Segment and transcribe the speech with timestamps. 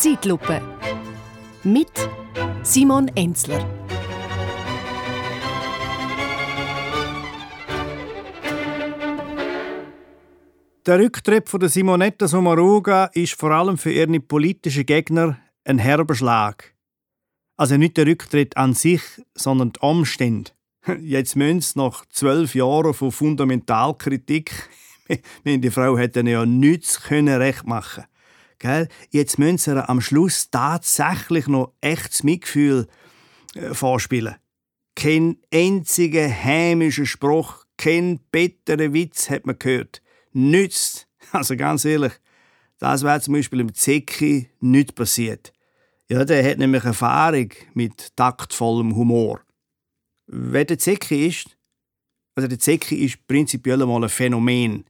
[0.00, 0.62] Zeitlupe
[1.62, 1.90] mit
[2.62, 3.62] Simon Enzler.
[10.86, 16.14] Der Rücktritt von der Simonetta Sommaruga ist vor allem für ihre politischen Gegner ein herber
[16.14, 16.74] Schlag.
[17.58, 19.02] Also nicht der Rücktritt an sich,
[19.34, 20.52] sondern die Umstände.
[21.02, 24.50] Jetzt müssen sie nach zwölf Jahren von Fundamentalkritik,
[25.44, 28.04] die Frau hätte ja nichts können recht machen
[28.60, 28.88] Gell?
[29.08, 32.86] Jetzt müssen sie am Schluss tatsächlich noch echtes Mitgefühl
[33.54, 34.36] äh, vorspielen.
[34.94, 40.00] Kein einziger hämischer Spruch, kein bitterer Witz hat man gehört.
[40.32, 41.08] Nichts.
[41.32, 42.12] Also ganz ehrlich,
[42.78, 45.52] das wäre zum Beispiel im Zecki nicht passiert.
[46.10, 49.40] Ja, der hat nämlich Erfahrung mit taktvollem Humor.
[50.26, 51.56] Wer der Zecki ist,
[52.34, 54.86] also der Zecki ist prinzipiell mal ein Phänomen.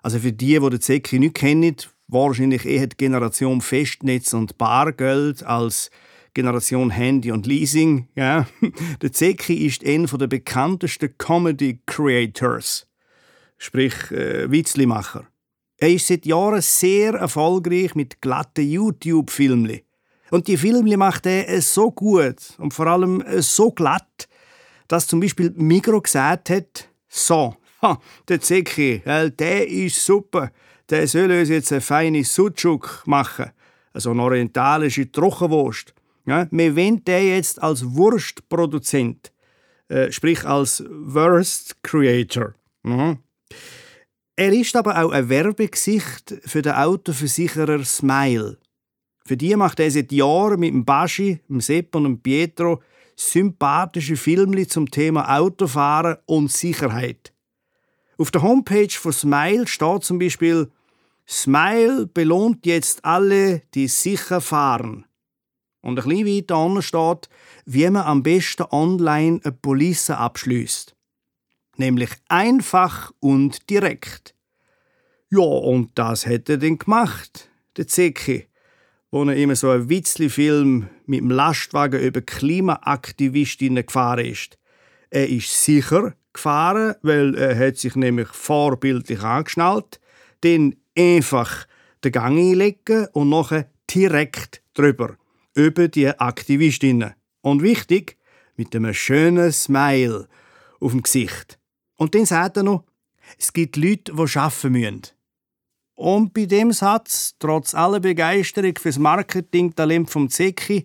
[0.00, 1.76] Also für die, die den Zecki nicht kennen,
[2.08, 5.90] wahrscheinlich eher die Generation Festnetz und Bargeld als
[6.34, 8.08] Generation Handy und Leasing.
[8.14, 8.46] Ja.
[9.02, 12.86] Der Zeki ist einer der bekanntesten Comedy Creators,
[13.58, 15.26] sprich äh, Witzlimacher.
[15.78, 19.80] Er ist seit Jahren sehr erfolgreich mit glatten YouTube-Filmen.
[20.30, 24.28] Und die Filme macht er so gut und vor allem so glatt,
[24.88, 30.50] dass zum Beispiel Migro gesagt hat, so, ha, der Zeki, der ist super
[30.90, 33.50] der soll uns jetzt eine feine Sucuk machen,
[33.92, 35.94] also eine orientalische Trockenwurst.
[36.26, 39.32] Ja, wir wollen den jetzt als Wurstproduzent,
[39.88, 42.54] äh, sprich als Worst Creator.
[42.82, 43.18] Mhm.
[44.36, 48.58] Er ist aber auch ein Werbegesicht für den Autoversicherer Smile.
[49.24, 52.82] Für die macht er seit Jahren mit dem Baschi, dem Sepp und dem Pietro
[53.16, 57.32] sympathische Filme zum Thema Autofahren und Sicherheit.
[58.16, 60.70] Auf der Homepage von Smile steht zum Beispiel
[61.28, 65.04] Smile belohnt jetzt alle, die sicher fahren.
[65.82, 67.28] Und ein bisschen weiter unten steht,
[67.66, 70.96] wie man am besten online eine Police abschließt.
[71.76, 74.34] Nämlich einfach und direkt.
[75.30, 78.48] Ja, und das hätte er dann gemacht, der Zecki,
[79.10, 84.58] wo er immer so ein Witzli-Film mit dem Lastwagen über Klimaaktivistinnen gefahren ist.
[85.10, 90.00] Er ist sicher gefahren, weil er hat sich nämlich vorbildlich angeschnallt,
[90.42, 91.66] denn einfach
[92.04, 95.16] den Gang einlegen und nachher direkt drüber.
[95.54, 97.14] Über die Aktivistinnen.
[97.40, 98.16] Und wichtig,
[98.56, 100.28] mit einem schönen Smile
[100.80, 101.58] auf dem Gesicht.
[101.96, 102.84] Und dann sagt er noch,
[103.38, 105.02] es gibt Leute, die arbeiten müssen.
[105.94, 110.84] Und bei dem Satz, trotz aller Begeisterung fürs Marketing-Talent vom Zecki,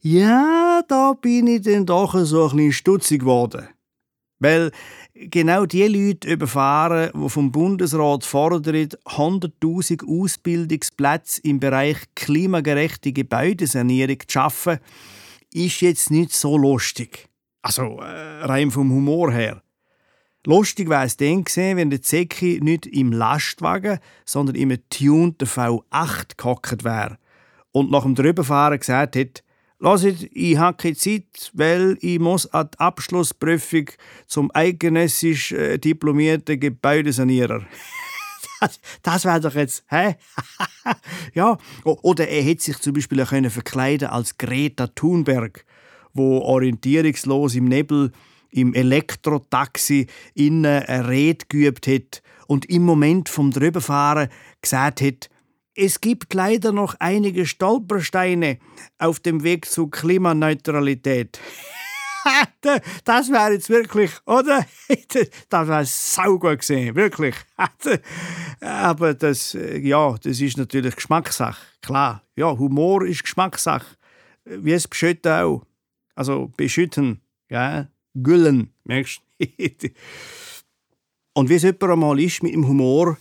[0.00, 3.68] ja, da bin ich dann doch so ein bisschen stutzig geworden.
[4.40, 4.72] Weil
[5.14, 14.32] genau die Leute überfahren, die vom Bundesrat fordern, 100.000 Ausbildungsplätze im Bereich klimagerechte Gebäudesanierung zu
[14.32, 14.78] schaffen,
[15.52, 17.28] ist jetzt nicht so lustig.
[17.62, 19.62] Also äh, rein vom Humor her.
[20.46, 26.38] Lustig wäre es dann gewesen, wenn der Zecki nicht im Lastwagen, sondern im tunten V8
[26.38, 27.18] gehockt wäre
[27.72, 29.42] und nach dem Drüberfahren gesagt hätte,
[29.82, 33.86] Lasst, ich habe keine Zeit, weil ich muss an die Abschlussprüfung
[34.26, 37.64] zum eidgenössisch äh, diplomierten Gebäudesanierer.
[38.60, 40.16] das, das wäre doch jetzt, hä?
[41.34, 41.56] ja.
[41.84, 45.64] Oder er hätte sich zum Beispiel auch verkleiden als Greta Thunberg,
[46.12, 48.12] wo orientierungslos im Nebel
[48.50, 54.28] im Elektrotaxi innen eine Rede geübt hat und im Moment vom Drüberfahren
[54.60, 55.30] gesagt hat,
[55.80, 58.58] es gibt leider noch einige Stolpersteine
[58.98, 61.40] auf dem Weg zur Klimaneutralität.
[63.04, 64.66] das wäre jetzt wirklich, oder?
[65.48, 67.34] Das wäre saugut gesehen, wirklich.
[68.60, 72.22] Aber das, äh, ja, das ist natürlich Geschmackssache, klar.
[72.36, 73.96] Ja, Humor ist Geschmackssache.
[74.44, 75.64] Wie es Beschütten auch.
[76.14, 79.88] Also beschütten, ja, güllen, merkst du?
[81.32, 83.16] Und wie es jemand einmal ist mit dem Humor,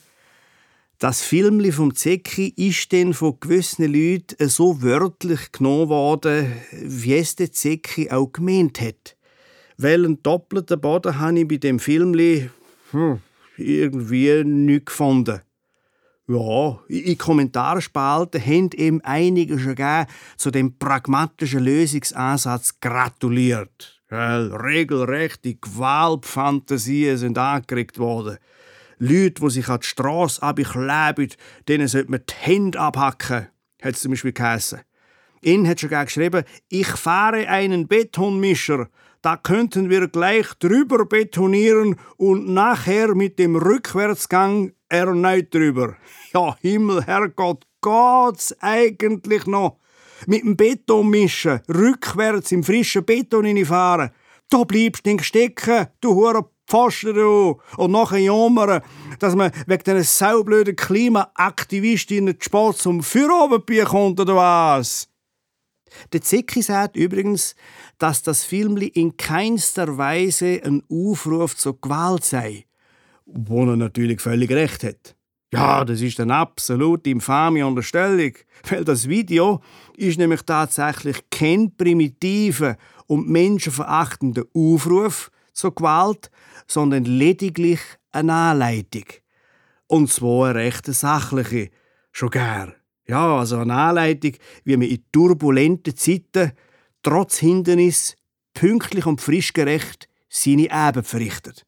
[0.99, 7.37] das Filmli vom Zecki ist dann von gewissen Leuten so wörtlich genommen worden, wie es
[7.37, 9.15] der Zecki auch gemeint hat.
[9.77, 12.49] Weil einen doppelten Boden habe ich bei dem Filmli
[12.91, 13.21] hm,
[13.55, 15.39] irgendwie nicht gefunden.
[16.27, 20.05] Ja, in Kommentarspalten haben ihm einige schon
[20.35, 24.01] zu dem pragmatischen Lösungsansatz gratuliert.
[24.11, 28.37] Ja, regelrechte Gewaltfantasien sind angeregt worden.
[28.99, 31.29] Leute, die sich an die Strasse abkleben,
[31.67, 33.47] denen sollte man die Hände abhacken,
[33.81, 34.81] hat es zum Beispiel geheißen.
[35.41, 38.89] In hat schon geschrieben, ich fahre einen Betonmischer.
[39.21, 45.95] Da könnten wir gleich drüber betonieren und nachher mit dem Rückwärtsgang erneut drüber.
[46.33, 49.77] Ja, Himmel, Herrgott, geht's eigentlich noch?
[50.27, 54.11] Mit dem Beton mischen, rückwärts im frischen Beton fahren.
[54.49, 57.59] Da bleibst du stecken, du Hure Pfosten du.
[57.77, 58.81] Und nachher jammern,
[59.19, 65.09] dass man wegen diesen saublöden Klimaaktivistinnen die Sport zum Führerobenbier kommt, oder was?
[66.13, 67.55] Der Zicki sagt übrigens,
[67.97, 72.65] dass das Film in keinster Weise ein Aufruf zur Gewalt sei.
[73.25, 75.15] Wo er natürlich völlig recht hat.
[75.51, 78.33] Ja, das ist eine absolute infame Unterstellung,
[78.69, 79.61] weil das Video
[79.97, 82.77] ist nämlich tatsächlich kein primitiver
[83.07, 86.29] und menschenverachtender Aufruf zur Gewalt,
[86.67, 87.79] sondern lediglich
[88.11, 89.05] eine Anleitung.
[89.87, 91.69] Und zwar eine recht sachliche,
[92.11, 92.75] schon gern.
[93.07, 96.51] Ja, also eine Anleitung, wie man in turbulenten Zeiten
[97.01, 98.15] trotz Hindernis
[98.53, 101.65] pünktlich und frischgerecht seine Eben verrichtet.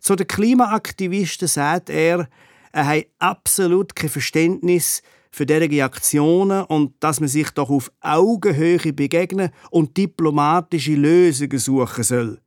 [0.00, 2.28] Zu den Klimaaktivisten sagt er,
[2.70, 5.02] er habe absolut kein Verständnis
[5.32, 12.04] für derige Aktionen und dass man sich doch auf Augenhöhe begegnen und diplomatische Lösungen suchen
[12.04, 12.40] soll,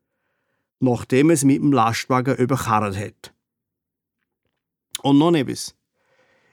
[0.79, 3.33] nachdem es mit dem Lastwagen überkarrt hat.
[5.01, 5.75] Und noch etwas.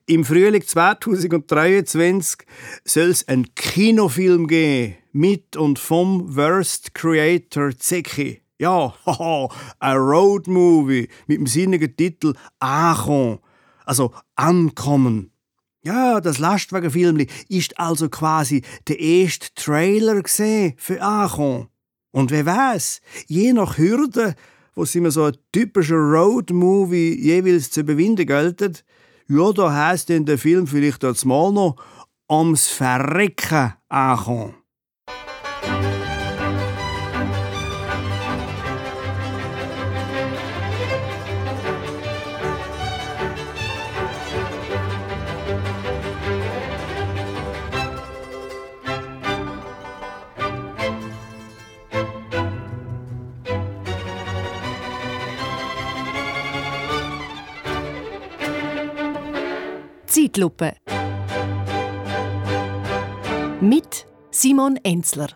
[0.09, 2.47] Im Frühling 2023
[2.85, 8.41] soll es einen Kinofilm geben mit und vom Worst Creator Zeki.
[8.59, 9.49] Ja, haha,
[9.81, 13.41] ein Roadmovie mit dem sinnigen Titel Achon,
[13.85, 15.33] also Ankommen.
[15.83, 20.23] Ja, das Lastwagenfilm ist also quasi der erste Trailer
[20.77, 21.69] für Achon.
[22.11, 24.35] Und wer weiß, je nach Hürde,
[24.75, 28.75] wo sie mir so ein typischer Roadmovie jeweils zu überwinden gelten,
[29.29, 31.77] ja, da heisst denn der Film vielleicht als mal noch
[32.31, 34.55] ums Verrecken ankommen.
[60.17, 60.73] Zeitlupe.
[63.61, 65.29] Mit Simon Enzler.